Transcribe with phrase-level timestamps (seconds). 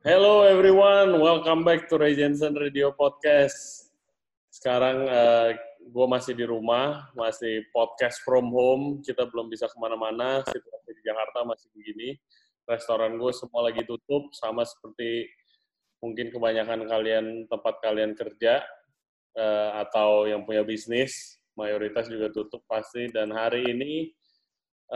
[0.00, 3.92] Hello everyone, welcome back to Ray Jensen Radio Podcast.
[4.48, 9.04] Sekarang uh, gue masih di rumah, masih podcast from home.
[9.04, 12.16] Kita belum bisa ke mana-mana, situasi di Jakarta masih begini.
[12.64, 15.28] Restoran gue semua lagi tutup, sama seperti
[16.00, 18.64] mungkin kebanyakan kalian tempat kalian kerja
[19.36, 23.04] uh, atau yang punya bisnis, mayoritas juga tutup pasti.
[23.12, 24.08] Dan hari ini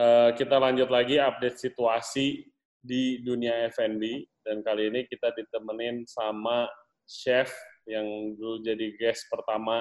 [0.00, 2.41] uh, kita lanjut lagi update situasi
[2.80, 6.69] di dunia F&B dan kali ini kita ditemenin sama
[7.09, 7.48] chef
[7.89, 8.05] yang
[8.37, 9.80] dulu jadi guest pertama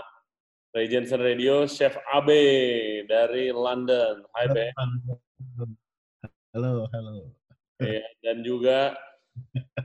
[0.73, 4.25] Regency Radio, Chef Abe dari London.
[4.33, 4.73] Hai Be.
[6.49, 7.29] Halo, halo.
[7.77, 8.97] Ya, dan juga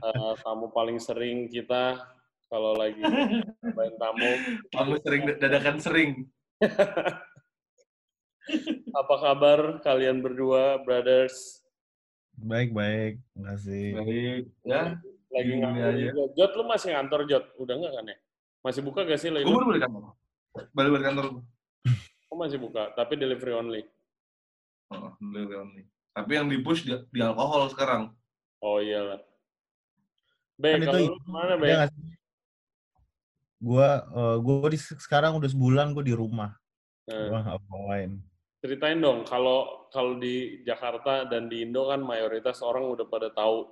[0.01, 2.01] uh, tamu paling sering kita
[2.49, 3.05] kalau lagi
[3.61, 4.31] main tamu.
[4.73, 6.25] Kamu sering dadakan sering.
[9.05, 11.58] Apa kabar kalian berdua, brothers?
[12.39, 13.13] Baik, baik.
[13.35, 13.87] Makasih.
[13.99, 14.43] Baik.
[14.63, 14.95] Ya.
[15.29, 15.93] Lagi ngantor.
[16.33, 17.45] Jot, lu masih ngantor, Jot?
[17.59, 18.17] Udah nggak kan ya?
[18.59, 19.31] Masih buka gak sih?
[19.31, 20.03] Gue baru balik kantor.
[20.75, 21.25] Baru balik kantor.
[22.29, 23.81] Oh, masih buka, tapi delivery only.
[24.93, 25.83] Oh, delivery only.
[26.13, 28.13] Tapi yang di-push di, di alkohol sekarang.
[28.59, 29.23] Oh iyalah.
[30.59, 31.15] Be, Kan kalau itu
[31.63, 32.03] ya nggak sih?
[33.59, 36.51] Gua, uh, gua di, sekarang udah sebulan gue di rumah.
[37.07, 38.11] Nah, Gua nggak ngapain.
[38.59, 43.71] Ceritain dong, kalau kalau di Jakarta dan di Indo kan mayoritas orang udah pada tahu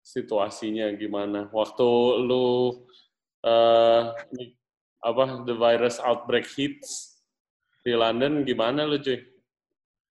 [0.00, 1.52] situasinya gimana.
[1.52, 1.88] Waktu
[2.24, 2.80] lu
[3.40, 4.02] eh
[5.00, 7.20] apa the virus outbreak hits
[7.80, 9.20] di London gimana lu cuy?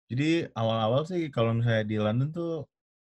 [0.06, 2.52] Jadi awal-awal sih kalau misalnya di London tuh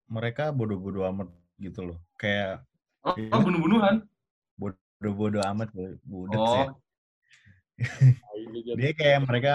[0.07, 1.27] mereka bodoh-bodoh amat
[1.59, 1.99] gitu loh.
[2.19, 2.63] Kayak
[3.05, 3.37] Oh, Iya.
[3.37, 4.01] oh bunuh-bunuhan.
[4.57, 5.69] bodoh-bodoh amat,
[6.09, 6.65] budak sih.
[6.65, 6.73] Oh,
[8.25, 9.53] Ah, ini jadi- Dia kayak mereka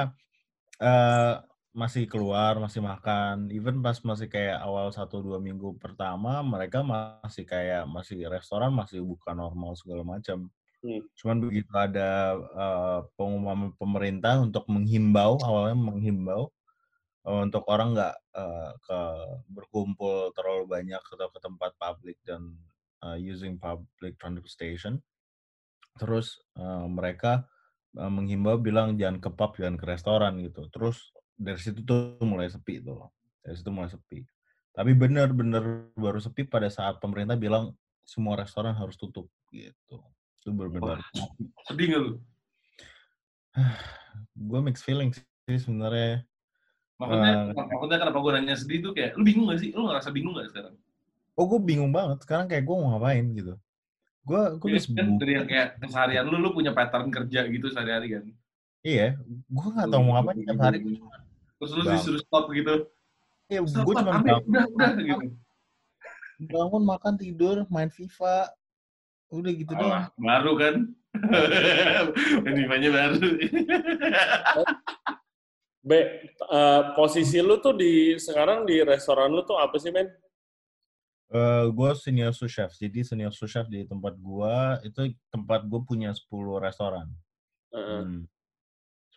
[0.81, 1.33] eh
[1.73, 3.47] masih keluar, masih makan.
[3.53, 9.00] Even pas masih kayak awal satu dua minggu pertama, mereka masih kayak masih restoran masih
[9.05, 10.50] buka normal segala macam.
[10.83, 11.02] Hmm.
[11.19, 16.50] Cuman begitu ada eh, pengumuman pemerintah untuk menghimbau, awalnya menghimbau
[17.28, 19.00] eh, untuk orang nggak eh, ke
[19.51, 22.56] berkumpul terlalu banyak atau ke tempat publik dan
[23.06, 25.00] eh, using public transportation.
[26.00, 27.46] Terus eh, mereka
[27.97, 30.67] eh, menghimbau bilang jangan ke pub, jangan ke restoran gitu.
[30.69, 33.09] Terus dari situ tuh mulai sepi tuh.
[33.41, 34.22] Dari situ mulai sepi.
[34.75, 37.73] Tapi benar-benar baru sepi pada saat pemerintah bilang
[38.05, 39.97] semua restoran harus tutup gitu.
[40.39, 41.01] Itu benar-benar.
[41.67, 42.11] sedih nggak lu?
[44.49, 46.23] Gue mixed feelings sih sebenarnya.
[46.99, 49.72] Maksudnya, maksudnya kenapa gue nanya sedih tuh kayak, lu bingung gak sih?
[49.72, 50.75] Lu ngerasa bingung gak sekarang?
[51.39, 52.28] Oh gue bingung banget.
[52.28, 53.55] Sekarang kayak gue mau ngapain gitu.
[54.28, 55.18] Gue gue udah Kan sembuh.
[55.18, 58.24] dari yang kayak keseharian lu, lu punya pattern kerja gitu sehari-hari kan?
[58.84, 59.18] Iya.
[59.47, 60.78] Gue nggak tahu mau ngapain tiap hari.
[61.59, 62.88] Terus lu disuruh stop gitu.
[63.50, 65.28] Iya, gue cuma Ambil, bangun, udah, udah gitu.
[66.46, 68.53] bangun, makan, tidur, main FIFA.
[69.34, 70.08] Udah gitu doang.
[70.18, 70.75] Baru kan?
[72.46, 73.28] Main FIFA-nya baru.
[75.81, 80.06] Be, eh, posisi lu tuh di sekarang di restoran lu tuh apa sih, men?
[81.29, 85.78] Eh gue senior sous chef, jadi senior sous chef di tempat gue itu tempat gue
[85.85, 87.06] punya 10 restoran.
[87.69, 88.01] Heeh.
[88.01, 88.22] Hmm.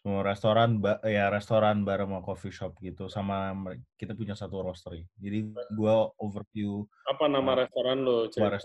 [0.05, 3.55] 10 restoran, ba- ya restoran bar sama coffee shop gitu, sama
[3.97, 5.09] kita punya satu roastery.
[5.17, 8.61] Jadi gue overview Apa nama Ah, restoran Ceritain.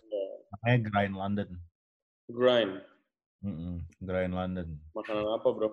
[0.51, 1.49] namanya Grind London.
[2.27, 2.73] Grind.
[3.45, 4.67] Mm-mm, Grind London.
[4.91, 5.69] Makanan apa, bro?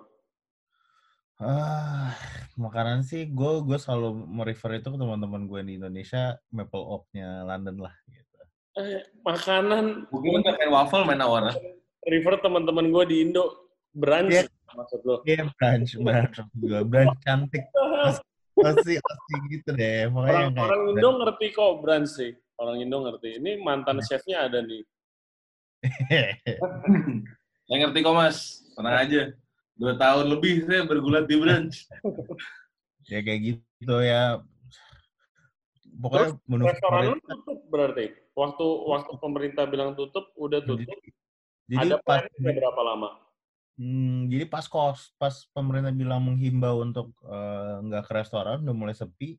[1.35, 2.15] Ah,
[2.55, 7.83] makanan sih gue gue selalu merefer itu ke teman-teman gue di Indonesia maple oak-nya London
[7.83, 8.39] lah gitu.
[8.75, 11.51] Eh, makanan Mungkin kan kayak waffle main awalnya.
[12.07, 14.43] refer teman-teman gue di Indo brunch Iya.
[14.71, 15.15] maksud lo.
[15.23, 17.63] Iya, brunch, brunch juga, brunch cantik.
[18.55, 20.07] Pasti pasti gitu deh.
[20.07, 22.31] Pokoknya Orang, kayak orang Indo ngerti kok brunch sih.
[22.55, 23.43] Orang Indo ngerti.
[23.43, 24.83] Ini mantan chefnya ada nih.
[27.67, 28.37] Yang ngerti kok mas,
[28.77, 29.21] tenang aja.
[29.75, 31.87] Dua tahun lebih saya bergulat di brunch.
[33.11, 34.39] ya kayak gitu ya.
[35.95, 38.05] Pokoknya menu Restoran lu tutup berarti.
[38.35, 40.95] Waktu waktu pemerintah bilang tutup, udah tutup.
[41.65, 43.25] Jadi ada pas berapa lama?
[43.75, 48.95] Hmm, jadi pas kos, pas pemerintah bilang menghimbau untuk eh, nggak ke restoran, udah mulai
[48.95, 49.35] sepi.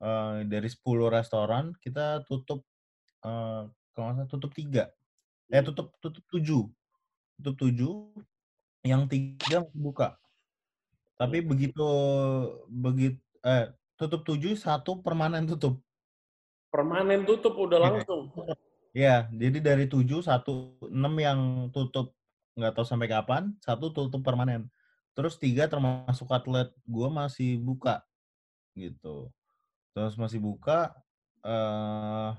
[0.00, 2.64] eh, dari 10 restoran kita tutup,
[3.20, 3.62] eh,
[3.92, 4.88] kalau nggak salah tutup tiga,
[5.52, 6.64] eh tutup tutup tujuh,
[7.36, 8.08] tutup tujuh,
[8.84, 10.16] yang tiga buka.
[11.20, 11.84] Tapi begitu
[12.68, 15.80] begitu eh tutup tujuh satu permanen tutup.
[16.72, 17.86] Permanen tutup udah Iya.
[17.92, 18.20] langsung.
[18.90, 21.40] Ya, jadi dari tujuh satu enam yang
[21.70, 22.16] tutup
[22.58, 24.66] nggak tahu sampai kapan, satu tutup permanen.
[25.14, 28.02] Terus tiga termasuk outlet gue masih buka
[28.74, 29.28] gitu.
[29.92, 30.94] Terus masih buka.
[31.40, 32.30] eh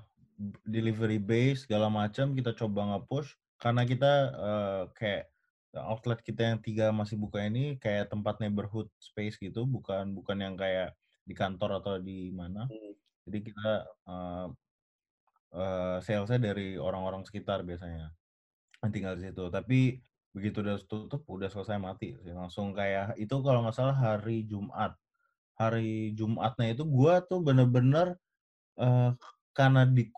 [0.65, 5.29] delivery base segala macam kita coba nge-push karena kita uh, kayak
[5.75, 10.55] outlet kita yang tiga masih buka ini kayak tempat neighborhood space gitu bukan bukan yang
[10.59, 12.93] kayak di kantor atau di mana Hmm.
[13.23, 13.69] jadi kita
[14.09, 14.47] uh,
[15.55, 18.11] uh, salesnya dari orang-orang sekitar biasanya
[18.81, 19.79] yang tinggal di situ tapi
[20.31, 22.31] begitu udah tutup udah selesai mati sih.
[22.31, 24.95] langsung kayak itu kalau nggak salah hari Jumat
[25.59, 28.15] hari Jumatnya itu gua tuh bener-bener
[28.79, 29.11] eh,
[29.53, 30.09] karena di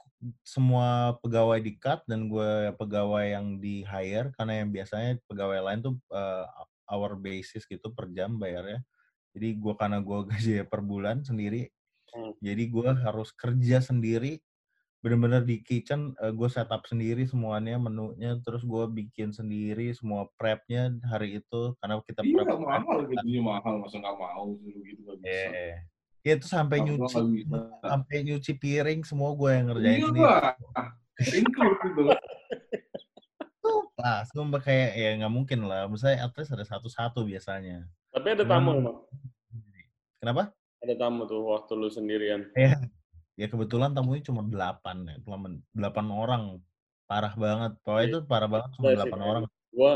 [0.45, 5.79] semua pegawai di cut dan gue pegawai yang di hire karena yang biasanya pegawai lain
[5.83, 6.45] tuh eh,
[6.91, 8.83] hour basis gitu per jam bayarnya
[9.33, 11.69] jadi gue karena gue gaji per bulan sendiri
[12.13, 12.29] Hmm.
[12.45, 14.37] jadi gue harus kerja sendiri
[15.01, 21.41] bener-bener di kitchen gue setup sendiri semuanya menunya terus gue bikin sendiri semua prepnya hari
[21.41, 25.47] itu karena kita Iya, prep mahal gajinya mahal, masa nggak mau gitu nggak bisa.
[25.49, 25.75] Eh,
[26.23, 27.43] ya itu sampai nyuci
[27.83, 30.55] sampai nyuci piring semua gue yang ngerjain Iya sendiri lah,
[31.35, 32.03] include itu.
[33.93, 35.87] pas gue kayak ya nggak mungkin lah.
[35.87, 37.87] Misalnya at least ada satu-satu biasanya.
[38.11, 38.97] Tapi ada tamu emang.
[40.17, 40.43] kenapa?
[40.79, 42.47] Ada tamu tuh waktu lu sendirian.
[42.55, 42.79] ya
[43.33, 45.35] ya kebetulan tamunya cuma delapan ya cuma
[45.71, 46.43] delapan orang.
[47.03, 47.71] Parah banget.
[47.83, 48.11] Pokoknya Iya.
[48.11, 49.43] itu parah banget cuma Iya delapan orang.
[49.71, 49.93] Gua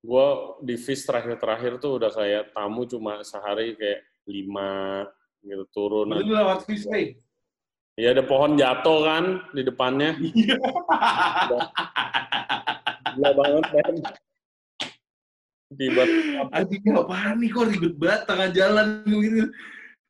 [0.00, 0.26] gua
[0.62, 4.68] di feast terakhir-terakhir tuh udah kayak tamu cuma sehari kayak lima
[5.44, 6.12] gitu turun.
[6.12, 7.16] Lu lewat day.
[8.00, 10.16] Iya ada pohon jatuh kan di depannya.
[10.16, 10.56] Iya.
[13.10, 13.94] Gila banget kan.
[15.70, 16.02] Tiba
[16.50, 19.46] Anjing apaan nih kok ribet banget tengah jalan gitu.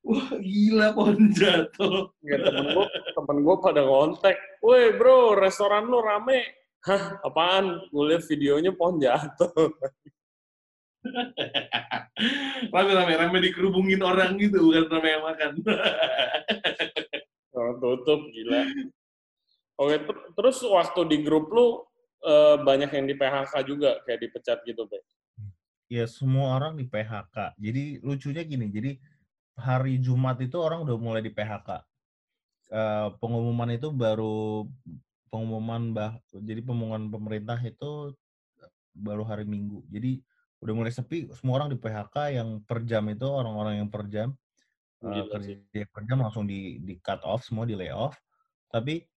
[0.00, 2.08] Wah gila pohon jatuh.
[2.24, 4.36] ya, temen gue temen gue pada ngontek.
[4.64, 6.40] Woi bro restoran lu rame.
[6.88, 7.84] Hah apaan?
[7.92, 9.52] Gue liat videonya pohon jatuh.
[12.70, 15.52] Rame-rame rame dikerubungin orang gitu bukan rame yang makan.
[17.58, 18.62] Orang tutup gila.
[19.74, 21.82] Oke ter- terus waktu di grup lu
[22.22, 25.02] eh, banyak yang di PHK juga kayak dipecat gitu, Be.
[25.90, 28.94] ya semua orang di PHK jadi lucunya gini jadi
[29.58, 31.82] hari Jumat itu orang udah mulai di PHK
[32.70, 34.62] Eh, pengumuman itu baru
[35.26, 38.14] pengumuman bah jadi pengumuman pemerintah itu
[38.94, 40.22] baru hari Minggu jadi
[40.60, 44.36] udah mulai sepi semua orang di PHK yang per jam itu orang-orang yang per jam
[45.00, 45.24] sih.
[45.32, 48.16] kerja per jam langsung di di cut off semua di lay off
[48.68, 49.08] tapi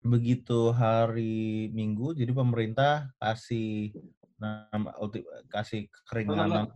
[0.00, 3.92] begitu hari Minggu jadi pemerintah kasih
[4.40, 6.72] nama ulti- kasih keringanan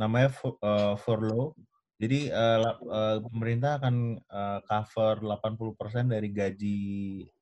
[0.00, 1.52] namanya fu- eh, furlough.
[1.96, 6.80] Jadi la- eh, pemerintah akan eh, cover 80% dari gaji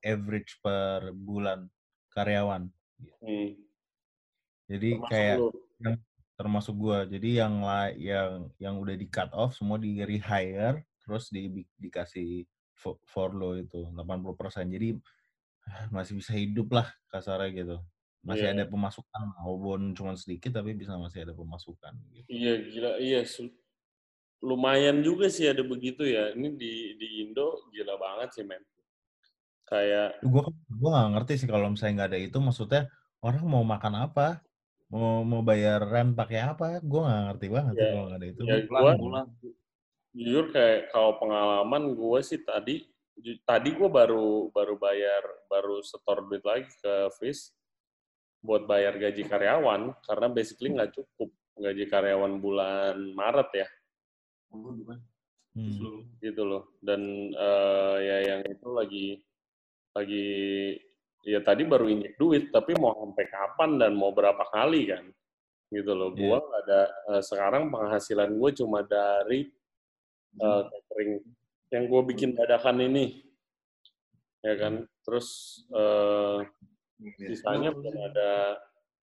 [0.02, 1.66] average per bulan
[2.14, 2.66] karyawan.
[3.22, 3.50] Hmm.
[4.70, 5.38] Jadi Termasuk kayak.
[5.82, 5.96] Yang
[6.38, 7.06] termasuk gua.
[7.06, 7.54] Jadi yang
[7.98, 13.86] yang yang udah di cut off semua di rehire terus di, dikasih fu- furlough itu
[13.92, 14.66] 80%.
[14.72, 14.98] Jadi
[15.68, 17.76] ah, masih bisa hidup lah kasarnya gitu.
[18.24, 18.54] Masih Iya.
[18.56, 22.28] ada pemasukan walaupun cuma sedikit tapi bisa masih ada pemasukan gitu.
[22.28, 23.20] Iya gila, iya
[24.48, 26.24] lumayan juga sih ada begitu ya.
[26.36, 28.62] Ini di di Indo gila banget sih men.
[29.68, 30.42] Kayak Gue
[30.80, 32.82] gue gak ngerti sih kalau misalnya nggak ada itu maksudnya
[33.24, 34.43] orang mau makan apa
[34.94, 36.78] mau mau bayar rent pakai apa?
[36.78, 38.40] Gue nggak ngerti banget sih Ya, kalau nggak ada itu.
[38.42, 39.28] ya Gua- pulang.
[40.14, 42.86] jujur kayak kalau pengalaman gue sih tadi
[43.18, 47.50] ju- tadi gue baru baru bayar baru setor duit lagi ke Fis
[48.38, 53.68] buat bayar gaji karyawan karena basically nggak cukup gaji karyawan bulan Maret ya.
[54.54, 55.98] Hmm.
[56.18, 56.78] gitu loh.
[56.78, 59.06] Dan eh, ya yang itu lagi
[59.94, 60.26] lagi
[61.24, 65.04] ya tadi baru injek duit tapi mau sampai kapan dan mau berapa kali kan?
[65.72, 66.20] Gitu loh Iya.
[66.20, 66.80] gua nggak ada
[67.16, 69.48] eh, sekarang penghasilan gue cuma dari
[70.38, 71.12] eh, catering
[71.72, 73.24] yang gue bikin dadakan ini.
[74.44, 74.84] Ya kan?
[75.02, 75.28] Terus
[75.72, 76.38] eh,
[77.18, 78.30] sisanya belum ada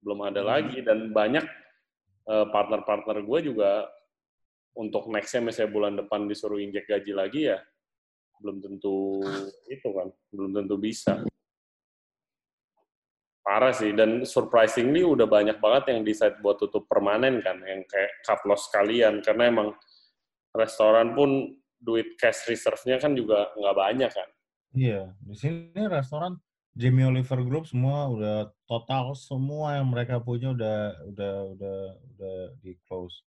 [0.02, 1.46] belum ada lagi dan banyak
[2.28, 3.88] eh, partner-partner gue juga
[4.78, 7.58] untuk nextnya misalnya bulan depan disuruh injek gaji lagi ya
[8.38, 9.22] belum tentu
[9.74, 11.26] itu kan belum tentu bisa
[13.48, 18.12] parah sih dan surprisingly udah banyak banget yang decide buat tutup permanen kan yang kayak
[18.28, 19.24] cut loss sekalian.
[19.24, 19.72] Karena emang
[20.52, 24.30] restoran pun duit cash reserve-nya kan juga nggak banyak kan.
[24.76, 26.36] Iya di sini restoran
[26.76, 28.38] Jamie Oliver Group semua udah
[28.68, 33.24] total semua yang mereka punya udah udah udah udah di close.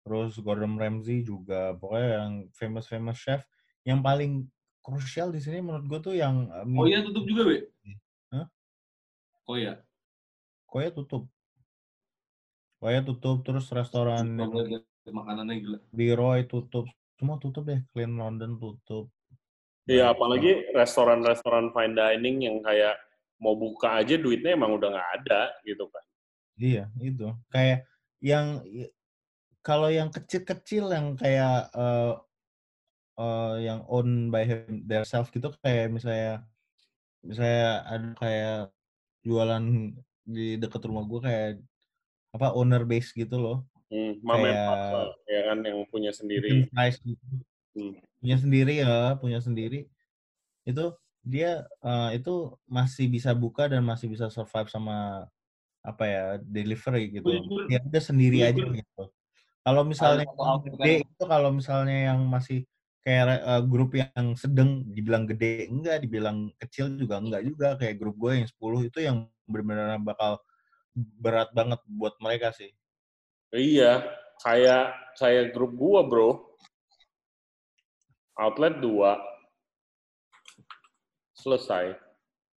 [0.00, 3.44] Terus Gordon Ramsay juga pokoknya yang famous famous chef.
[3.84, 4.32] Yang paling
[4.80, 7.68] krusial di sini menurut gue tuh yang uh, Oh iya tutup juga, Be?
[9.48, 9.80] Oh iya.
[10.68, 11.24] Koya tutup.
[12.78, 14.36] Koya tutup terus restoran
[15.08, 15.78] makanannya gila.
[15.88, 16.84] di Roy tutup.
[17.16, 17.80] Semua tutup deh.
[17.90, 19.08] Clean London tutup.
[19.88, 23.00] Iya, apalagi restoran-restoran fine dining yang kayak
[23.40, 26.04] mau buka aja duitnya emang udah nggak ada gitu kan.
[26.60, 27.32] Iya, itu.
[27.48, 27.88] Kayak
[28.20, 28.60] yang
[29.64, 32.14] kalau yang kecil-kecil yang kayak eh
[33.16, 36.44] eh, yang own by him, their self gitu kayak misalnya
[37.24, 38.60] misalnya ada kayak
[39.26, 39.62] jualan
[40.28, 41.48] di dekat rumah gue kayak
[42.36, 43.58] apa owner base gitu loh.
[43.88, 46.68] Hmm, Kayak ya kan yang punya sendiri.
[46.68, 47.24] fries gitu.
[47.72, 47.96] Hmm.
[48.20, 49.88] Punya sendiri ya, punya sendiri.
[50.68, 50.92] Itu
[51.24, 55.24] dia eh, itu masih bisa buka dan masih bisa survive sama
[55.80, 57.32] apa ya delivery gitu.
[57.72, 59.02] Ya udah sendiri aja gitu.
[59.64, 62.68] Kalau misalnya yang itu kalau misalnya yang masih
[63.08, 68.20] kayak eh, grup yang sedang dibilang gede enggak, dibilang kecil juga enggak juga kayak grup
[68.20, 69.16] gue yang 10 itu yang
[69.48, 70.36] benar-benar bakal
[70.92, 72.68] berat banget buat mereka sih.
[73.48, 74.04] Iya,
[74.44, 76.44] kayak kayak grup gua, Bro.
[78.38, 79.18] Outlet dua
[81.34, 81.96] selesai.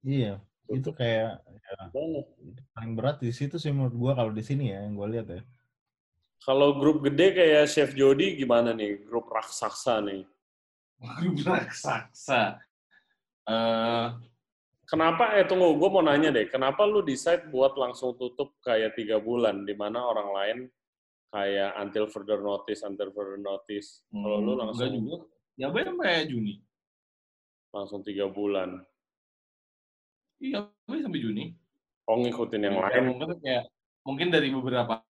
[0.05, 1.77] Iya, itu kayak ya,
[2.75, 5.43] paling berat di situ sih menurut gua kalau di sini ya yang gue lihat ya.
[6.41, 9.05] Kalau grup gede kayak Chef Jody gimana nih?
[9.05, 10.25] Grup raksasa nih.
[11.01, 12.61] Grup raksasa.
[13.49, 14.07] Eh,
[14.91, 19.23] Kenapa, eh tunggu, gue mau nanya deh, kenapa lu decide buat langsung tutup kayak tiga
[19.23, 20.59] bulan, di mana orang lain
[21.31, 24.03] kayak until further notice, until further notice.
[24.11, 25.31] Kalau lu hmm, langsung juga.
[25.55, 26.59] Ya sampai Juni?
[27.71, 28.83] langsung tiga bulan.
[30.43, 31.55] Iya, gue sampai Juni.
[32.11, 33.15] Oh ngikutin yang Ya, lain.
[33.15, 33.65] mungkin kayak
[34.03, 35.07] mungkin dari beberapa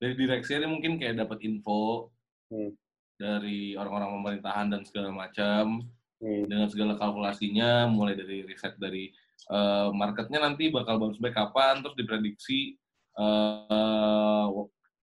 [0.00, 2.08] dari direksi ini mungkin kayak dapat info
[2.46, 2.72] Hmm.
[3.16, 5.84] Dari orang-orang pemerintahan dan segala macam.
[6.16, 6.48] Hmm.
[6.48, 9.12] dengan segala kalkulasinya mulai dari riset dari
[9.52, 12.72] eh, marketnya nanti bakal bounce back kapan terus diprediksi
[13.20, 14.46] eh,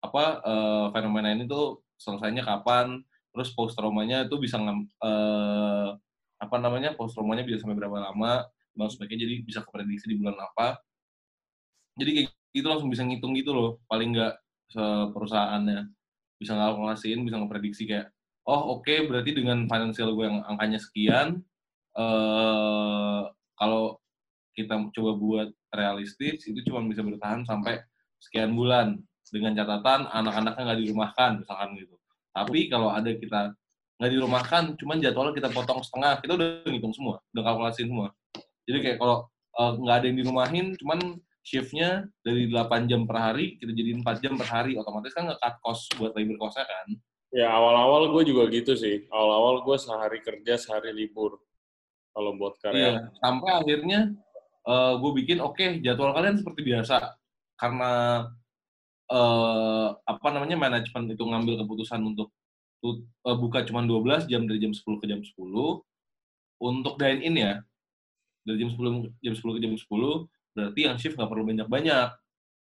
[0.04, 3.00] apa eh, fenomena ini tuh selesainya kapan
[3.32, 5.88] terus post traumanya itu bisa eh,
[6.38, 8.44] apa namanya post traumanya bisa sampai berapa lama
[8.76, 10.76] bounce backnya jadi bisa keprediksi di bulan apa.
[11.98, 14.34] Jadi kayak gitu langsung bisa ngitung gitu loh paling nggak
[15.16, 15.97] perusahaannya
[16.38, 18.14] bisa ngalkulasiin bisa ngeprediksi kayak
[18.46, 21.42] oh oke berarti dengan financial gue yang angkanya sekian
[21.98, 23.22] eh
[23.58, 23.98] kalau
[24.58, 27.78] kita coba buat realistis itu cuma bisa bertahan sampai
[28.18, 28.98] sekian bulan.
[29.28, 32.00] Dengan catatan anak-anaknya nggak dirumahkan misalkan gitu.
[32.32, 33.52] Tapi kalau ada kita
[34.00, 38.08] nggak dirumahkan cuman jadwalnya kita potong setengah kita udah ngitung semua udah kalkulasiin semua.
[38.64, 40.98] Jadi kayak kalau eh, nggak ada yang dirumahin cuman
[41.48, 45.54] shiftnya dari 8 jam per hari kita jadiin 4 jam per hari otomatis kan nge-cut
[45.64, 46.88] cost buat labor cost-nya kan
[47.28, 49.04] Ya awal-awal gue juga gitu sih.
[49.12, 51.36] Awal-awal gue sehari kerja, sehari libur.
[52.16, 52.80] Kalau buat karyawan.
[52.80, 54.00] Iya, sampai akhirnya
[54.96, 57.20] gue bikin oke jadwal kalian seperti biasa
[57.60, 57.92] karena
[59.08, 62.28] eh apa namanya manajemen itu ngambil keputusan untuk
[62.80, 65.84] tut- eh, buka cuma 12 jam dari jam 10 ke jam 10
[66.60, 67.54] untuk dine in ya
[68.44, 70.28] dari jam 10 jam 10 ke jam 10
[70.58, 72.08] berarti yang shift nggak perlu banyak-banyak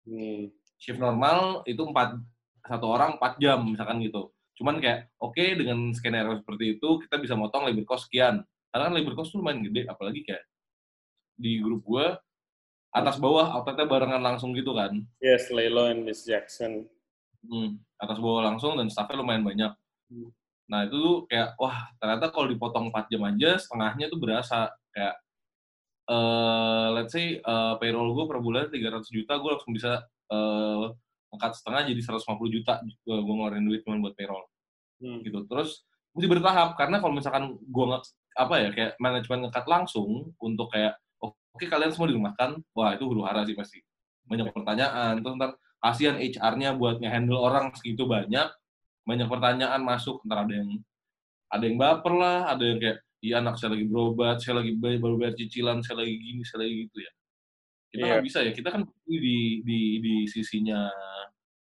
[0.03, 0.49] Hmm.
[0.75, 2.17] shift normal itu empat
[2.65, 7.39] satu orang 4 jam misalkan gitu cuman kayak oke dengan skenario seperti itu kita bisa
[7.39, 10.43] motong labor cost sekian karena kan labor cost tuh lumayan gede apalagi kayak
[11.35, 12.07] di grup gue
[12.91, 16.89] atas bawah outletnya barengan langsung gitu kan Yes, Lelo and Miss Jackson.
[17.39, 19.71] Hmm, atas bawah langsung dan staffnya lumayan banyak
[20.09, 20.33] Hmm.
[20.65, 25.15] nah itu tuh kayak wah ternyata kalau dipotong 4 jam aja setengahnya tuh berasa kayak
[26.09, 30.85] eh let's say eh, payroll gue per bulan 300 juta gue langsung bisa eh
[31.29, 34.45] angkat setengah jadi 150 juta gue ngeluarin duit cuma buat payroll.
[34.99, 35.21] Hmm.
[35.23, 35.45] gitu.
[35.47, 35.85] Terus
[36.17, 38.03] mesti bertahap karena kalau misalkan gue nggak
[38.39, 42.57] apa ya kayak manajemen ngekat langsung untuk kayak "Oh, oke kalian semua dirumahkan.
[42.73, 43.79] Wah itu huru hara sih pasti.
[44.25, 48.49] Banyak pertanyaan terus ntar kasihan HR-nya buat nge-handle orang segitu banyak
[49.07, 50.69] banyak pertanyaan masuk ntar ada yang
[51.49, 54.99] ada yang baper lah ada yang kayak iya anak saya lagi berobat saya lagi bay-
[54.99, 57.11] baru bayar cicilan saya lagi gini saya lagi gitu ya.
[57.89, 60.87] Kita nggak bisa ya kita kan di di di sisinya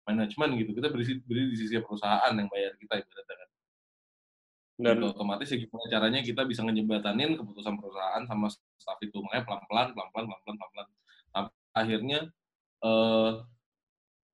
[0.08, 0.72] manajemen gitu.
[0.78, 3.50] Kita beri, beri di sisi perusahaan yang bayar kita ibaratnya kan.
[4.78, 5.08] Dan gitu.
[5.18, 9.18] otomatis ya gimana caranya kita bisa ngejembatanin keputusan perusahaan sama staff itu.
[9.24, 10.88] Makanya pelan-pelan pelan-pelan pelan-pelan pelan-pelan.
[11.74, 12.20] Akhirnya
[12.86, 13.32] eh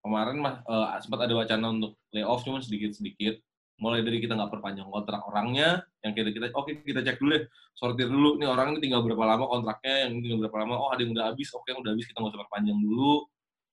[0.04, 3.40] kemarin mah eh, sempat ada wacana untuk layoff cuma sedikit-sedikit
[3.82, 7.44] mulai dari kita nggak perpanjang kontrak orangnya yang kita kita oke kita cek dulu deh
[7.74, 8.38] sortir dulu.
[8.38, 11.26] Nih orang ini tinggal berapa lama kontraknya yang tinggal berapa lama oh ada yang udah
[11.34, 13.14] habis oke yang udah habis kita nggak usah perpanjang dulu.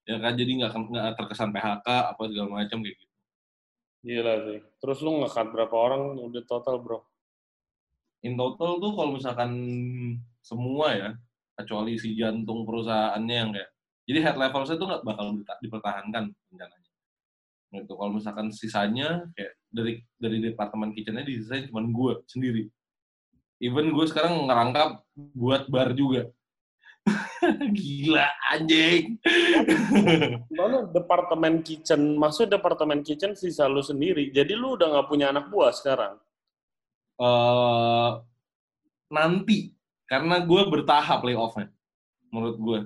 [0.09, 3.07] Ya kan jadi nggak nggak terkesan PHK apa segala macam kayak gitu.
[4.01, 4.59] Gila sih.
[4.81, 7.05] Terus lu nge-cut berapa orang udah total, bro?
[8.21, 9.53] in total tuh kalau misalkan
[10.45, 11.11] semua ya
[11.57, 13.71] kecuali si jantung perusahaannya yang kayak
[14.09, 15.27] jadi head level saya tuh nggak bakal
[15.61, 16.91] dipertahankan rencananya.
[17.71, 17.93] Gitu.
[17.95, 22.67] Kalau misalkan sisanya kayak dari dari departemen kitchennya disisain cuma gue sendiri.
[23.63, 26.29] Even gue sekarang ngerangkap buat bar juga.
[27.79, 29.17] Gila anjing.
[30.59, 34.29] Mana departemen kitchen, maksudnya departemen kitchen sisa lu sendiri.
[34.35, 36.19] Jadi lu udah nggak punya anak buah sekarang.
[37.21, 38.11] eh
[39.13, 39.73] nanti.
[40.11, 41.71] Karena gue bertahap playoffnya
[42.35, 42.79] menurut gue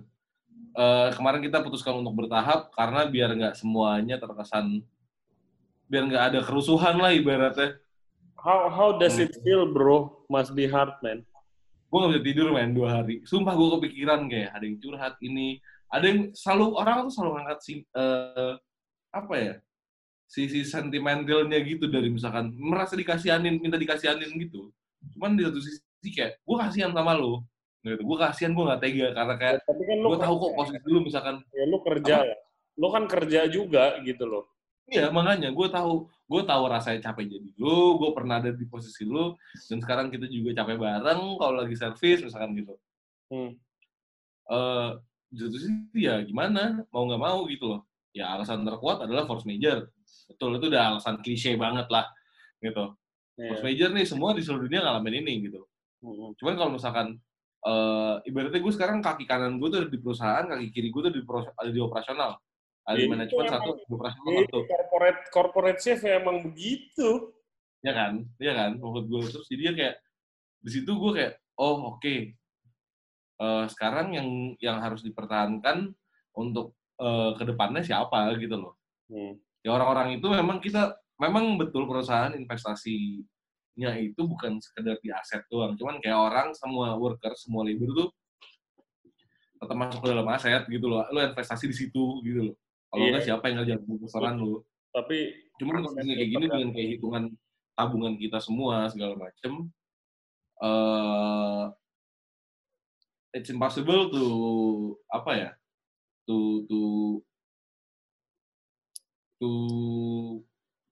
[0.74, 4.82] Eh kemarin kita putuskan untuk bertahap karena biar nggak semuanya terkesan
[5.88, 7.80] biar nggak ada kerusuhan lah ibaratnya
[8.44, 10.20] How how does it feel, bro?
[10.28, 11.24] Must be hard, man.
[11.94, 15.62] gue nggak bisa tidur main dua hari sumpah gue kepikiran kayak ada yang curhat ini
[15.86, 18.52] ada yang selalu orang tuh selalu ngangkat si eh,
[19.14, 19.54] apa ya
[20.26, 24.74] sisi sentimentalnya gitu dari misalkan merasa dikasihanin minta dikasihanin gitu
[25.14, 27.46] cuman di satu sisi kayak gue kasihan sama lo
[27.86, 31.00] gitu gue kasihan gue nggak tega karena kayak Tapi kan gue tahu kok posisi lu
[31.04, 32.36] misalkan ya, lu kerja ya.
[32.74, 34.50] Lu kan kerja juga gitu loh.
[34.84, 39.08] Iya, makanya gue tahu, gue tahu rasanya capek jadi lu, gue pernah ada di posisi
[39.08, 39.32] lu,
[39.72, 42.74] dan sekarang kita juga capek bareng kalau lagi servis misalkan gitu.
[43.32, 43.56] Hmm.
[44.44, 44.90] Eh,
[45.32, 47.80] jatuh sih ya gimana, mau nggak mau gitu loh.
[48.12, 49.88] Ya alasan terkuat adalah force major.
[50.28, 52.04] Betul, itu udah alasan klise banget lah,
[52.60, 52.92] gitu.
[53.40, 53.48] Iya.
[53.56, 55.64] Force major nih semua di seluruh dunia ngalamin ini gitu.
[56.04, 56.36] Hmm.
[56.36, 57.16] Cuman kalau misalkan
[57.64, 61.12] eh ibaratnya gue sekarang kaki kanan gue tuh ada di perusahaan, kaki kiri gue tuh
[61.16, 62.36] di pro- ada di operasional.
[62.84, 64.58] Itu manajemen satu, operasional Ini satu.
[64.68, 67.32] corporate corporate chef ya emang begitu.
[67.80, 68.12] ya kan?
[68.36, 68.76] Ya kan?
[68.76, 69.96] Menurut gue terus jadi dia kayak
[70.60, 72.16] di situ gue kayak oh oke.
[73.34, 74.28] Eh, sekarang yang
[74.60, 75.96] yang harus dipertahankan
[76.36, 78.76] untuk eh, ke depannya siapa gitu loh.
[79.04, 79.36] Hmm.
[79.60, 85.72] ya orang-orang itu memang kita memang betul perusahaan investasinya itu bukan sekedar di aset doang.
[85.76, 88.08] Cuman kayak orang semua worker semua labor tuh
[89.56, 91.08] tetap masuk ke dalam aset gitu loh.
[91.12, 92.56] Lu investasi di situ gitu loh
[92.94, 93.10] kalau Iya.
[93.10, 94.54] enggak siapa yang ngerjain restoran lu
[94.88, 95.18] Tapi
[95.54, 97.24] Cuman kalau kayak gini dengan kayak hitungan
[97.74, 99.66] tabungan kita semua segala macem,
[100.62, 101.62] eh
[103.34, 104.24] it's impossible to
[105.10, 105.50] apa ya,
[106.26, 106.80] to to
[109.38, 109.50] to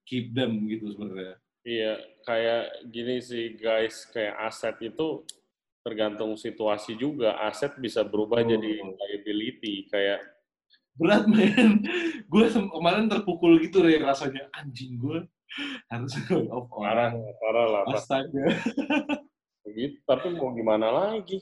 [0.03, 1.39] keep them gitu sebenarnya.
[1.63, 1.93] Iya,
[2.27, 5.23] kayak gini sih guys, kayak aset itu
[5.79, 7.39] tergantung situasi juga.
[7.39, 8.47] Aset bisa berubah Oh.
[8.47, 9.87] jadi liability.
[9.87, 10.27] Kayak
[10.93, 11.81] Berat men,
[12.31, 15.25] gue kemarin terpukul gitu deh rasanya anjing gue
[15.89, 16.13] harus
[16.49, 17.37] off parah, orang.
[17.37, 17.83] parah lah.
[17.93, 18.45] Astaga.
[19.69, 19.97] Gitu.
[20.05, 21.37] Tapi mau gimana lagi?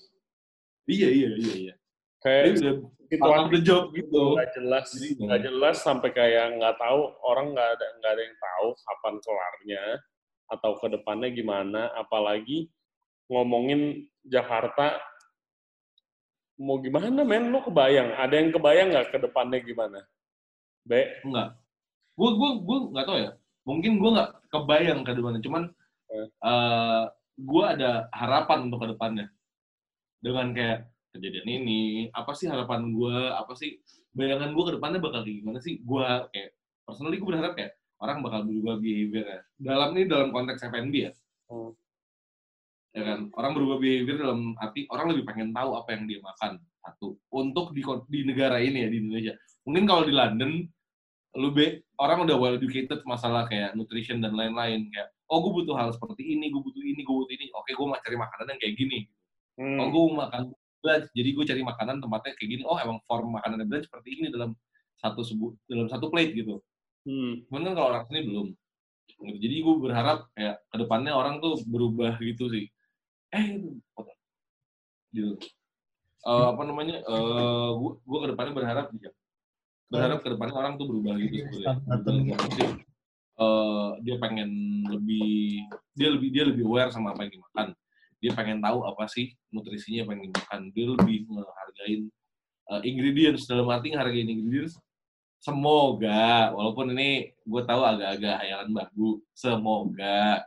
[0.88, 1.76] Iya iya iya iya.
[2.22, 2.76] Kayak udah
[3.12, 4.40] situasi the job gitu.
[4.40, 4.88] nggak jelas,
[5.20, 9.84] nggak jelas sampai kayak nggak tahu orang nggak ada nggak ada yang tahu kapan kelarnya
[10.52, 11.82] atau ke depannya gimana.
[11.96, 12.72] Apalagi
[13.32, 15.00] ngomongin Jakarta
[16.62, 20.00] mau gimana men lu kebayang ada yang kebayang nggak ke depannya gimana
[20.86, 21.58] be Enggak.
[22.18, 23.32] Gue gue gue nggak tahu ya.
[23.66, 25.42] Mungkin gue nggak kebayang ke depannya.
[25.44, 25.64] Cuman
[26.12, 26.28] Eh.
[26.28, 27.04] eh
[27.40, 29.28] gue ada harapan untuk ke depannya.
[30.22, 31.82] Dengan kayak kejadian ini,
[32.14, 33.18] apa sih harapan gue?
[33.32, 33.80] Apa sih
[34.12, 35.80] bayangan gue ke depannya bakal kayak gimana sih?
[35.82, 36.04] Gue
[36.36, 36.52] kayak
[36.84, 41.12] personally gue berharap kayak orang bakal berubah behavior Dalam ini dalam konteks F&B ya.
[41.48, 41.72] Hmm.
[42.92, 43.32] Ya kan?
[43.36, 46.60] Orang berubah behavior dalam arti orang lebih pengen tahu apa yang dia makan.
[46.82, 47.16] Satu.
[47.32, 49.34] Untuk di, di negara ini ya, di Indonesia.
[49.64, 50.66] Mungkin kalau di London,
[51.40, 55.80] lu be, orang udah well educated masalah kayak nutrition dan lain-lain kayak oh gue butuh
[55.80, 58.60] hal seperti ini gue butuh ini gue butuh ini oke gue mau cari makanan yang
[58.60, 59.00] kayak gini
[59.60, 59.78] Hmm.
[59.84, 60.48] oh gue mau makan
[60.80, 64.32] brunch jadi gue cari makanan tempatnya kayak gini oh emang form makanan brunch seperti ini
[64.32, 64.56] dalam
[64.96, 66.60] satu sebut dalam satu plate gitu
[67.04, 67.44] Hmm.
[67.52, 68.48] cuman kan kalau orang sini belum
[69.44, 72.72] jadi gue berharap kayak ke depannya orang tuh berubah gitu sih
[73.32, 73.70] eh itu
[75.12, 75.34] gitu.
[76.22, 77.04] Eh, apa namanya?
[77.04, 79.12] Eh gue gue ke depannya berharap ya
[79.92, 82.36] berharap ke depannya orang tuh berubah gitu sebenarnya.
[82.40, 84.50] Arti, eh, dia pengen
[84.88, 87.68] lebih dia lebih dia lebih aware sama apa yang dimakan.
[88.22, 90.62] Dia pengen tahu apa sih nutrisinya apa yang dimakan.
[90.72, 92.02] Dia lebih menghargain
[92.72, 93.44] eh, ingredients.
[93.50, 94.80] Dalam arti ngehargain ingredients
[95.42, 100.46] semoga walaupun ini gue tahu agak-agak hayalan baru semoga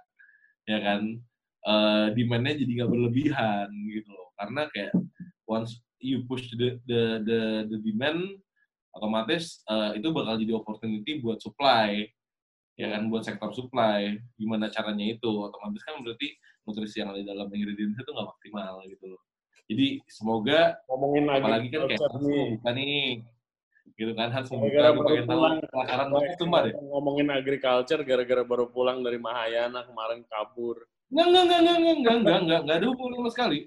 [0.71, 1.19] ya kan
[1.65, 4.29] eh demand-nya jadi nggak berlebihan gitu loh.
[4.37, 4.93] Karena kayak
[5.49, 7.41] once you push the the the,
[7.73, 8.37] the demand
[8.95, 12.07] otomatis eh, itu bakal jadi opportunity buat supply
[12.75, 14.19] ya kan buat sektor supply.
[14.37, 15.31] Gimana caranya itu?
[15.31, 16.35] Otomatis kan berarti
[16.67, 19.23] nutrisi yang ada di dalam ingredients itu nggak maksimal gitu loh.
[19.65, 23.25] Jadi semoga ngomongin apalagi kan kayak harus nih.
[23.95, 25.57] gitu kan harus Gara-gara gue baru pulang.
[26.67, 30.83] deh ngomongin agriculture gara-gara baru pulang dari Mahayana kemarin kabur
[31.15, 33.59] Enggak, enggak, enggak, enggak, enggak, enggak, enggak, enggak, enggak ada hubungan sama sekali.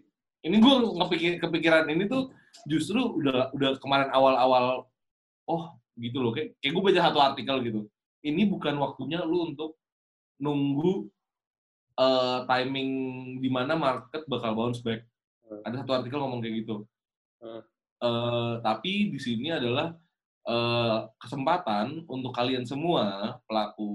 [0.44, 2.24] Ini gue ngepikir, kepikiran ini tuh
[2.68, 4.92] justru udah udah kemarin awal-awal,
[5.48, 5.64] oh
[5.96, 7.82] gitu loh, kayak, kayak gue baca satu artikel gitu.
[8.20, 9.80] Ini bukan waktunya lu untuk
[10.44, 11.08] nunggu
[11.96, 12.92] eh, timing
[13.40, 15.08] di mana market bakal bounce back.
[15.48, 15.64] Hmm.
[15.64, 16.84] Ada satu artikel ngomong kayak gitu.
[17.40, 17.64] Hmm.
[18.04, 19.96] Eh, tapi di sini adalah
[20.44, 23.88] eh, kesempatan untuk kalian semua pelaku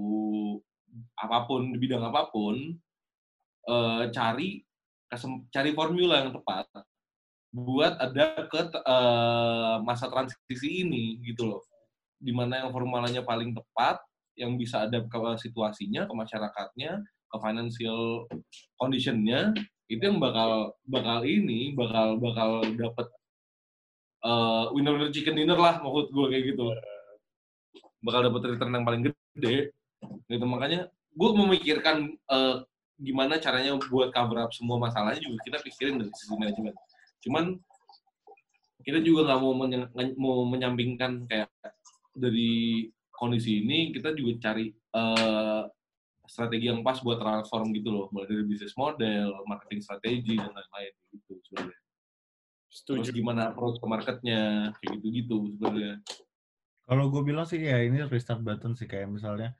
[1.17, 2.57] apa pun di bidang apa pun
[3.69, 4.63] eh, cari
[5.53, 6.65] cari formula yang tepat
[7.53, 11.61] buat ada ke eh, masa transisi ini gitu loh.
[12.17, 14.01] Di mana yang formulanya paling tepat
[14.33, 18.25] yang bisa ada ke situasinya ke masyarakatnya ke financial
[18.81, 19.53] conditionnya
[19.85, 23.07] itu yang bakal bakal ini bakal bakal dapet
[24.25, 26.73] eh, winner winner chicken dinner lah maksud gue kayak gitu.
[28.03, 29.69] Bakal dapet return yang paling gede.
[30.25, 32.57] Gitu makanya gue memikirkan eh,
[32.99, 36.75] gimana caranya buat cover up semua masalahnya juga kita pikirin dari sisi manajemen.
[37.23, 37.43] Cuman
[38.83, 41.49] kita juga nggak mau menye- mau menyampingkan kayak
[42.13, 45.63] dari kondisi ini kita juga cari eh,
[46.23, 48.05] strategi yang pas buat transform gitu loh.
[48.13, 51.79] Mulai dari bisnis model marketing strategi dan lain-lain gitu sebenarnya.
[52.73, 53.09] Terus Setuju.
[53.13, 56.01] gimana approach ke marketnya kayak gitu gitu sebenarnya.
[56.83, 59.55] Kalau gue bilang sih ya ini restart button sih kayak misalnya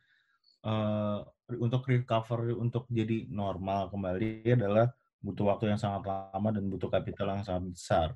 [0.64, 1.20] eh
[1.60, 7.36] untuk recover untuk jadi normal kembali adalah butuh waktu yang sangat lama dan butuh kapital
[7.36, 8.08] yang sangat besar.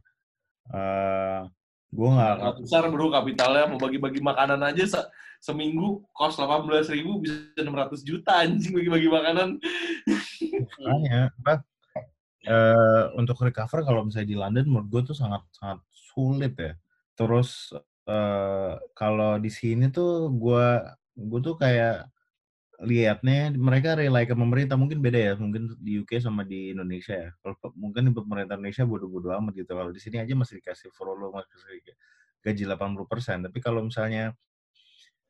[0.71, 1.41] Eh
[1.87, 7.23] gue nggak Sangat besar bro kapitalnya mau bagi-bagi makanan aja se- seminggu kos 18.000 ribu
[7.23, 9.55] bisa 600 juta anjing bagi-bagi makanan
[10.59, 11.31] makanya
[12.47, 16.73] eh untuk recover kalau misalnya di London menurut gue tuh sangat sangat sulit ya.
[17.15, 17.75] Terus
[18.07, 20.67] eh kalau di sini tuh gue
[21.17, 22.07] gue tuh kayak
[22.77, 27.29] lihatnya mereka rely ke pemerintah mungkin beda ya mungkin di UK sama di Indonesia ya.
[27.41, 31.33] Kalau mungkin di pemerintah Indonesia bodoh-bodoh amat gitu kalau di sini aja masih dikasih furlough
[31.33, 31.81] masih
[32.45, 34.31] gaji 80% tapi kalau misalnya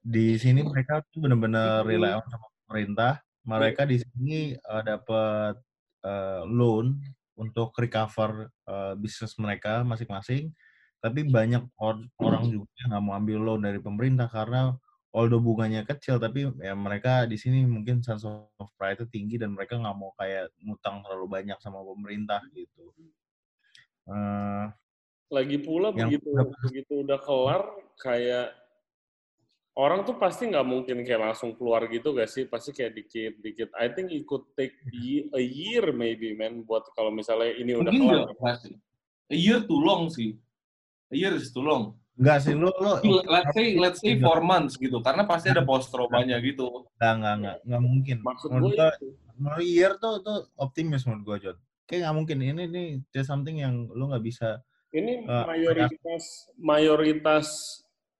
[0.03, 3.13] di sini mereka tuh benar-benar rely sama pemerintah
[3.47, 5.55] mereka di sini eh, dapat
[6.03, 6.99] eh, loan
[7.39, 10.51] untuk recover eh, bisnis mereka masing-masing.
[10.97, 14.75] Tapi banyak or- orang juga nggak mau ambil loan dari pemerintah karena
[15.17, 19.57] although bunganya kecil tapi ya mereka di sini mungkin sense of pride itu tinggi dan
[19.57, 22.93] mereka nggak mau kayak ngutang terlalu banyak sama pemerintah gitu.
[24.07, 24.65] Eh,
[25.27, 27.61] Lagi pula Yang begitu udah- begitu udah kelar
[27.99, 28.47] kayak
[29.75, 32.47] orang tuh pasti nggak mungkin kayak langsung keluar gitu gak sih?
[32.47, 33.69] Pasti kayak dikit-dikit.
[33.75, 37.91] I think it could take ye- a year maybe man buat kalau misalnya ini udah
[37.91, 38.25] mungkin kelar.
[38.31, 38.71] nggak pasti
[39.27, 40.39] a year too long sih
[41.11, 42.97] a year is too long Enggak sih lo lo
[43.29, 47.33] let's say let's say four months gitu karena pasti ada post traumanya gitu enggak enggak
[47.37, 48.17] enggak enggak mungkin.
[48.25, 48.89] Maksud Menurut gue
[49.37, 51.57] menurut year tuh tuh optimis menurut gua John.
[51.85, 56.23] Kayak nggak mungkin ini nih there's something yang lo nggak bisa Ini Eh, mayoritas
[56.57, 57.47] mayoritas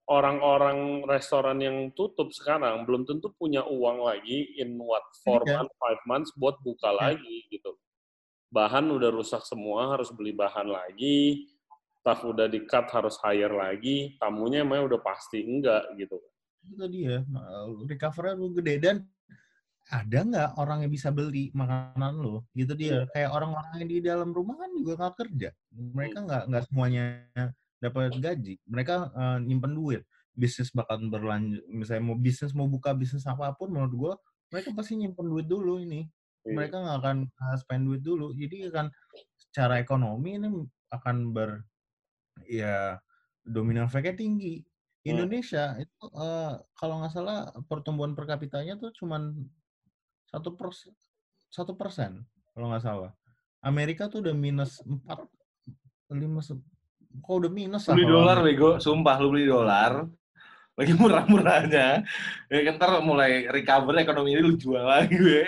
[0.06, 5.60] orang-orang restoran yang tutup sekarang belum tentu punya uang lagi in what four Iya.
[5.60, 6.98] months, five months buat buka Iya.
[7.12, 7.76] lagi gitu.
[8.48, 11.44] Bahan udah rusak semua, harus beli bahan lagi.
[12.08, 14.16] Staff udah di cut harus hire lagi.
[14.16, 16.16] Tamunya emang udah pasti enggak gitu.
[16.64, 17.20] itu dia
[17.84, 18.80] recovery lu gede.
[18.80, 18.96] Dan
[19.92, 24.32] ada nggak orang yang bisa beli makanan lo gitu dia kayak orang-orang yang di dalam
[24.32, 25.52] rumah kan juga nggak kerja.
[25.76, 27.04] Mereka nggak nggak semuanya
[27.76, 28.56] dapat gaji.
[28.64, 30.00] Mereka eh, nyimpen duit.
[30.32, 34.14] Bisnis bakal berlanjut misalnya mau bisnis mau buka bisnis apa pun menurut gua
[34.48, 36.08] mereka pasti nyimpen duit dulu ini.
[36.48, 36.56] Iya.
[36.56, 38.32] mereka nggak akan uh, spend duit dulu.
[38.32, 38.88] Jadi akan
[39.36, 40.48] secara ekonomi ini
[40.88, 41.68] akan ber
[42.46, 43.00] ya
[43.42, 44.60] dominan efeknya tinggi.
[44.60, 45.16] Hmm.
[45.16, 49.34] Indonesia itu eh, kalau nggak salah pertumbuhan per kapitanya tuh cuman
[50.28, 50.92] satu persen
[51.48, 52.22] satu persen
[52.52, 53.12] kalau nggak salah.
[53.64, 55.26] Amerika tuh udah minus empat
[56.12, 56.40] lima
[57.18, 58.70] kok udah minus lah beli dolar bego.
[58.78, 60.06] Sumpah lu beli dolar.
[60.78, 62.06] Lagi murah-murahnya.
[62.46, 65.16] Ya kan ntar mulai recover ekonomi ini lu jual lagi.
[65.18, 65.42] Gue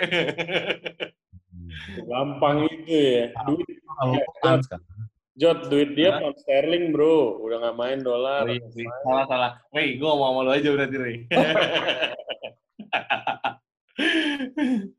[1.51, 1.67] Hmm.
[2.07, 3.35] Gampang itu ya.
[3.43, 4.90] Duit, kalau Ya, utang sekarang
[5.31, 7.39] Jod, duit dia pound sterling bro.
[7.39, 8.43] Udah nggak main dolar.
[8.43, 8.59] Oh iya.
[9.07, 9.51] Salah salah.
[9.71, 11.17] Wei, gue mau sama lu aja berarti, Rey.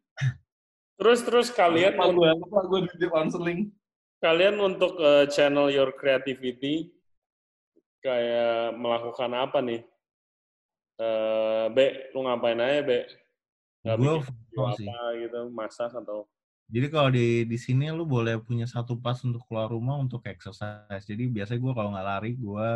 [0.96, 3.60] Terus terus kalian Apa gue apa gue di counseling.
[4.22, 6.94] kalian untuk eh, channel your creativity
[7.98, 9.82] kayak melakukan apa nih?
[11.02, 13.02] Eh, Be, lu ngapain aja, Be?
[13.82, 16.30] Nggak gue bikin foto sih apa gitu, masak atau
[16.72, 21.04] Jadi kalau di di sini lu boleh punya satu pas untuk keluar rumah untuk exercise.
[21.04, 22.68] Jadi biasanya gue kalau nggak lari gue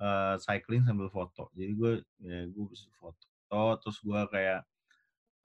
[0.00, 1.48] eh, cycling sambil foto.
[1.54, 1.92] Jadi gue
[2.24, 3.62] ya gue bisa foto.
[3.80, 4.60] Terus gue kayak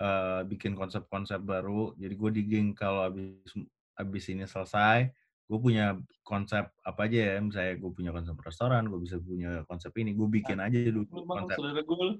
[0.03, 1.95] eh, bikin konsep-konsep baru.
[1.95, 3.55] Jadi gue digging kalau abis
[3.97, 5.09] abis ini selesai,
[5.47, 7.35] gue punya konsep apa aja ya.
[7.39, 10.11] Misalnya gue punya konsep restoran, gue bisa punya konsep ini.
[10.11, 11.55] Gue bikin aja dulu konsep.
[11.55, 12.19] saudara gue.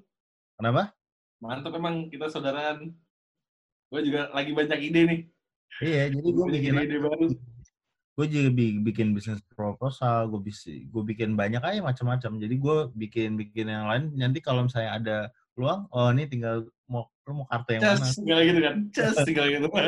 [0.58, 0.82] Kenapa?
[1.38, 2.90] Mantap emang kita saudaraan.
[3.88, 5.20] Gue juga lagi banyak ide nih.
[5.78, 6.74] Iya, jadi gue bikin
[8.18, 12.32] gue juga bi- bikin bisnis proposal, gue bisa gue bikin banyak aja macam-macam.
[12.42, 14.10] Jadi gue bikin bikin yang lain.
[14.18, 15.16] Nanti kalau misalnya ada
[15.54, 18.02] peluang, oh ini tinggal mau lu mau kartu yang mana?
[18.02, 18.76] Cas, tinggal gitu kan.
[18.90, 19.68] Cas, tinggal gitu.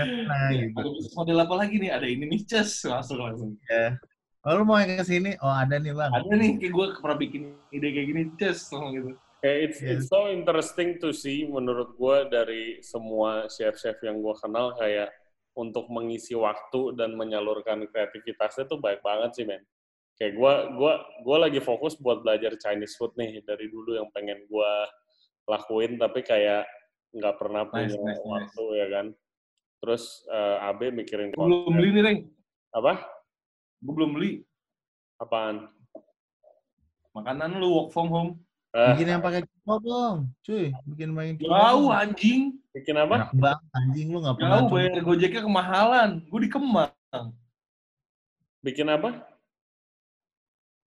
[0.00, 0.80] Nah, gitu.
[0.96, 1.90] bisnis model apa lagi nih?
[1.92, 2.70] Ada ini nih, cas.
[2.88, 3.54] Langsung, langsung.
[3.68, 3.98] Ya.
[4.42, 5.36] Oh, lu mau yang ke sini?
[5.44, 6.10] Oh, ada nih, Bang.
[6.10, 8.58] Ada nih, kayak gue pernah bikin ide kayak gini, cas.
[8.72, 9.10] Langsung gitu.
[9.40, 9.88] Kayak it's, Yes.
[9.96, 15.08] it's so interesting to see menurut gue dari semua chef-chef yang gue kenal kayak
[15.56, 19.64] untuk mengisi waktu dan menyalurkan kreativitasnya tuh baik banget sih men.
[20.14, 20.92] Kayak gue gua
[21.24, 24.72] gua lagi fokus buat belajar Chinese food nih dari dulu yang pengen gue
[25.48, 26.68] lakuin tapi kayak
[27.10, 28.22] nggak pernah Nice, punya nice, nice.
[28.22, 29.06] waktu ya kan.
[29.80, 32.20] Terus eh, Abe mikirin Gue belum beli nih, Reng.
[32.70, 32.92] apa?
[33.80, 34.44] Gue belum beli.
[35.16, 35.64] Apaan?
[37.16, 38.32] Makanan lu work from home.
[38.70, 40.70] Eh, Bikin yang pakai cipol dong, cuy.
[40.86, 41.50] Bikin main cipol.
[41.50, 41.98] Jauh, dong.
[41.98, 42.42] anjing.
[42.70, 43.14] bikin apa?
[43.18, 44.62] Enak banget, anjing lu nggak pernah.
[44.62, 46.10] Jauh, bayar gojeknya kemahalan.
[46.30, 47.24] Gue di Kemang.
[48.62, 49.10] Bikin apa?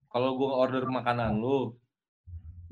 [0.08, 1.76] Kalau gue order makanan lu,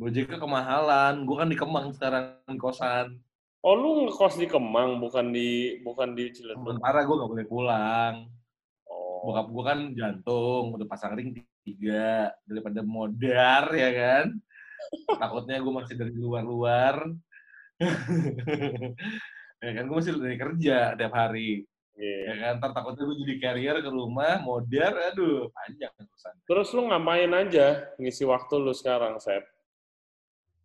[0.00, 1.28] gojeknya kemahalan.
[1.28, 3.20] Gue kan di Kemang sekarang di kosan.
[3.60, 6.80] Oh lu ngekos di Kemang bukan di bukan di Cilegon.
[6.80, 8.14] Sementara gue gak boleh pulang.
[8.88, 9.28] Oh.
[9.28, 11.36] Bokap gue kan jantung, udah pasang ring
[11.68, 12.32] tiga.
[12.48, 14.40] Daripada modar, ya kan?
[15.08, 16.96] Takutnya gue masih dari luar-luar.
[19.62, 21.66] ya kan, gue masih dari kerja tiap hari.
[21.92, 22.18] Iya.
[22.24, 26.34] Ya kan, ntar takutnya gue jadi carrier ke rumah, modar, aduh, panjang urusan.
[26.48, 27.66] Terus lu ngapain aja
[28.00, 29.44] ngisi waktu lu sekarang, Sep?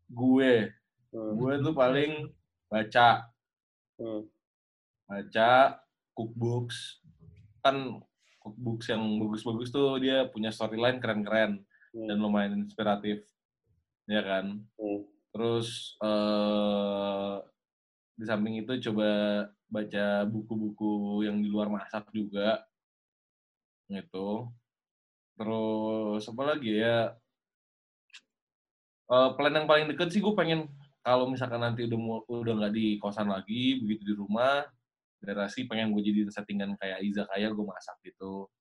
[0.08, 0.72] Gue,
[1.08, 1.40] Hmm.
[1.40, 2.32] gue tuh paling
[2.68, 3.32] baca,
[3.96, 4.28] Hmm.
[5.08, 5.80] baca
[6.12, 7.00] cookbooks.
[7.64, 8.04] Kan
[8.40, 12.08] cookbooks yang bagus-bagus tuh dia punya storyline keren-keren Hmm.
[12.08, 13.24] dan lumayan inspiratif.
[14.08, 14.64] Ya kan?
[14.80, 15.02] Hmm.
[15.36, 17.36] Terus eh
[18.18, 19.10] di samping itu coba
[19.70, 22.66] baca buku-buku yang di luar masak juga.
[23.92, 24.48] Gitu.
[25.38, 27.14] Terus apa lagi ya?
[29.08, 30.68] Eh, plan yang paling deket sih gue pengen
[31.00, 34.68] kalau misalkan nanti udah mau udah nggak di kosan lagi, begitu di rumah,
[35.24, 38.52] daerah sih pengen gue jadi settingan kayak izakaya gue masak gitu.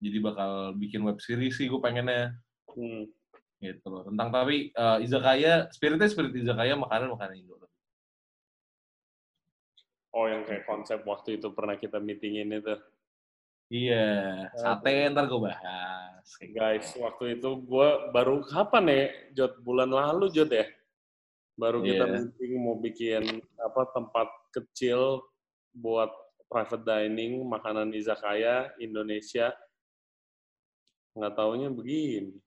[0.00, 2.36] Jadi bakal bikin web series sih gue pengennya
[2.68, 3.10] Hmm.
[3.58, 4.02] Gitu loh.
[4.06, 7.58] Tentang tapi eh, izakaya, spiritnya spirit izakaya, makanan makanan Indo.
[10.14, 12.74] Oh, yang kayak konsep waktu itu pernah kita meetingin itu.
[13.68, 16.24] Iya, sate ntar gue bahas.
[16.40, 17.04] Kayak Guys, gitu.
[17.04, 19.04] waktu itu gue baru kapan ya,
[19.36, 19.60] Jod?
[19.60, 20.64] Bulan lalu, Jod ya?
[21.52, 22.24] Baru kita Iya.
[22.24, 25.20] meeting mau bikin apa tempat kecil
[25.76, 26.08] buat
[26.48, 29.52] private dining, makanan izakaya Indonesia.
[31.12, 32.40] Nggak taunya begini.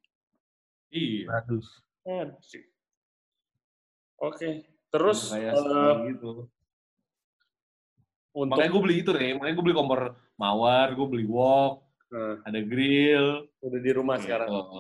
[0.91, 1.23] Iya.
[1.31, 1.67] Bagus.
[4.21, 4.49] Oke,
[4.93, 6.45] terus kayak eh, gitu.
[8.31, 10.01] untuk Makanya gue beli itu deh, makanya gue beli kompor
[10.37, 13.47] mawar, gue beli wok, Nah, ada grill.
[13.63, 14.51] udah di rumah sekarang.
[14.51, 14.79] Gitu.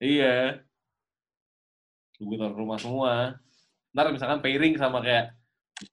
[0.00, 0.64] Iya.
[2.16, 3.36] Gue taruh rumah semua.
[3.92, 5.36] Ntar misalkan pairing sama kayak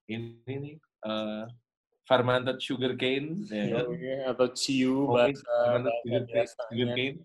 [0.08, 1.44] ini nih, eh,
[2.08, 3.86] fermented sugar cane, ya kan?
[3.92, 7.18] Oke, atau ciu bahasa, fermented bahasa sugar cane,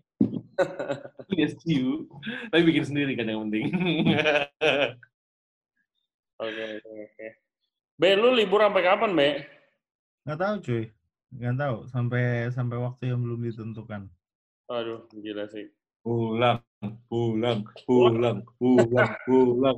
[1.29, 2.09] Yes, you.
[2.49, 3.69] Tapi bikin sendiri kan yang penting.
[6.39, 7.27] Oke, oke, oke.
[7.99, 9.43] Be, lu libur sampai kapan, Be?
[10.23, 10.83] Nggak tahu, cuy.
[11.35, 11.77] Nggak tahu.
[11.91, 14.07] Sampai sampai waktu yang belum ditentukan.
[14.71, 15.67] Aduh, gila sih.
[15.99, 16.63] pulang,
[17.11, 19.77] pulang, pulang, pulang, pulang.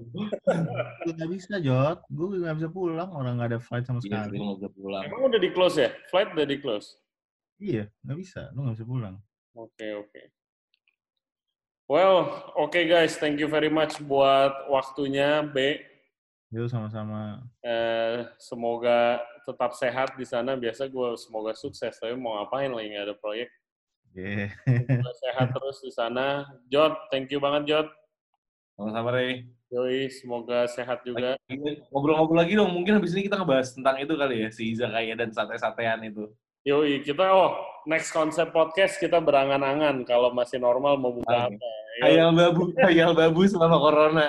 [1.01, 1.97] Gue nggak bisa, Jod.
[2.13, 3.09] Gue nggak bisa pulang.
[3.09, 4.37] Orang nggak ada flight sama Iya, sekali.
[4.37, 5.03] gue nggak bisa pulang.
[5.09, 5.89] Emang udah di close ya?
[6.13, 6.87] Flight udah di close?
[7.57, 8.53] Iya, nggak bisa.
[8.53, 9.15] Lu nggak bisa pulang.
[9.57, 10.21] Oke, oke.
[11.91, 15.75] Well, oke guys, thank you very much buat waktunya, B.
[16.47, 17.43] Yo, sama-sama.
[17.59, 20.55] Eh, semoga tetap sehat di sana.
[20.55, 23.51] Biasa gue semoga sukses, tapi mau ngapain lagi nggak ada proyek.
[24.15, 24.55] Yeah.
[24.63, 26.47] Semoga sehat terus di sana.
[26.71, 27.87] Jod, thank you banget Jod.
[28.79, 29.51] Sama-sama, Rey.
[29.67, 31.35] Yoi, semoga sehat juga.
[31.91, 35.35] Ngobrol-ngobrol lagi dong, mungkin habis ini kita ngebahas tentang itu kali ya, si izakaya dan
[35.35, 36.31] sate-satean itu.
[36.63, 37.51] Yoi, kita oh
[37.87, 41.57] next konsep podcast kita berangan-angan kalau masih normal mau buka Oke.
[41.57, 41.69] apa.
[41.91, 42.03] Yoi.
[42.05, 44.27] Hayal babu, hayal babu selama corona.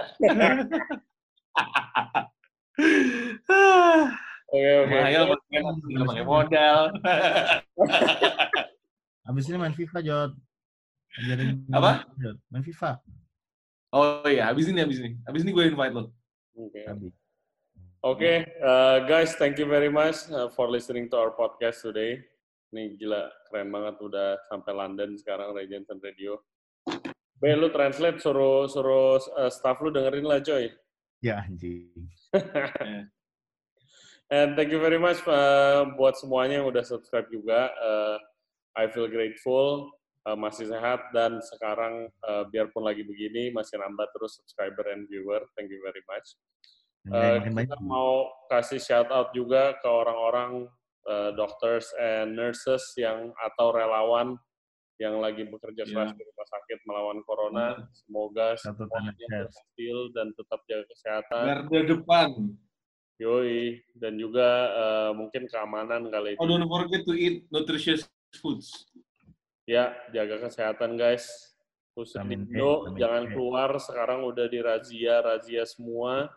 [4.52, 4.96] Oke, oke.
[5.00, 6.78] Hayal pakai nggak pakai modal.
[9.28, 10.32] Abis ini main FIFA, Jod.
[11.22, 11.90] Ajarin Apa?
[11.92, 12.36] main FIFA, Jod.
[12.50, 12.90] Main FIFA.
[13.92, 15.20] Oh iya, habis ini, habis ini.
[15.28, 16.12] Habis ini gue invite lo.
[16.56, 16.84] Oke.
[16.88, 17.12] Habis.
[18.02, 22.18] Oke, uh, guys, thank you very much uh, for listening to our podcast today.
[22.72, 26.40] Ini gila, keren banget udah sampai London sekarang Regency Radio.
[27.36, 30.72] Be, lu translate suruh suruh uh, staff lu dengerin lah, coy.
[31.20, 32.08] Ya anjing.
[34.32, 37.68] And thank you very much uh, buat semuanya yang udah subscribe juga.
[37.76, 38.16] Uh,
[38.72, 39.92] I feel grateful,
[40.24, 45.44] uh, masih sehat dan sekarang uh, biarpun lagi begini masih nambah terus subscriber and viewer.
[45.60, 46.40] Thank you very much.
[47.04, 50.72] Uh, kita mau kasih shout out juga ke orang-orang
[51.08, 54.38] uh, doctors and nurses yang atau relawan
[55.00, 56.18] yang lagi bekerja keras yeah.
[56.18, 57.66] di rumah sakit melawan corona.
[57.90, 61.44] Semoga semuanya berhasil dan tetap jaga kesehatan.
[61.48, 62.28] Garda depan.
[63.20, 68.02] Yoi, dan juga uh, mungkin keamanan kali Oh, don't forget to eat nutritious
[68.42, 68.90] foods.
[69.62, 71.54] Ya, jaga kesehatan guys.
[71.92, 73.76] Khusus Indo, jangan keluar.
[73.76, 76.32] Sekarang udah di razia, razia semua.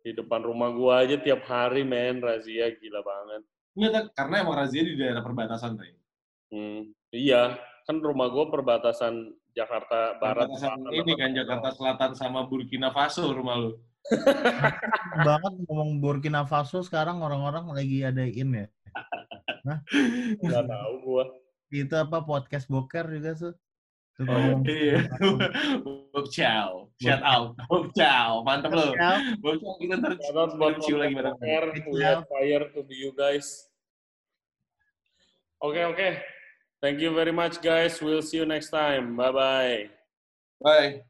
[0.00, 2.24] Di depan rumah gua aja tiap hari, men.
[2.24, 3.44] Razia gila banget.
[3.72, 5.96] Enggak, karena emang razia di daerah perbatasan, Ray.
[6.52, 7.56] Hmm, iya,
[7.88, 10.48] kan rumah gua perbatasan Jakarta Barat.
[10.48, 13.72] Perbatasan ini kan Jakarta Selatan sama Burkina Faso rumah lu
[15.22, 18.66] banget ngomong Burkina Faso sekarang orang-orang lagi ada in ya.
[19.62, 19.78] Nah,
[20.42, 21.24] nggak tahu gua.
[21.70, 23.54] Itu apa podcast boker juga tuh.
[24.12, 25.08] Tuh oh, iya.
[26.12, 26.92] Bob Chow.
[27.00, 27.56] Shout out.
[27.64, 28.44] Bob Chow.
[28.44, 28.92] Mantap loh.
[29.40, 30.20] Bob Chow kita ntar
[30.84, 31.36] cium lagi bareng.
[31.40, 33.72] Are fire to be you guys.
[35.64, 35.96] Oke, okay, oke.
[35.96, 36.12] Okay.
[36.82, 38.02] Thank you very much guys.
[38.02, 39.14] We'll see you next time.
[39.14, 39.86] Bye-bye.
[40.60, 41.06] Bye.